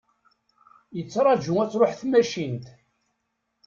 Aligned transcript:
Yettraju 0.97 1.53
ad 1.63 1.69
truḥ 1.71 1.91
tmacint. 1.95 2.65